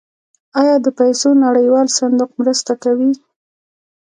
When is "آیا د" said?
0.59-0.87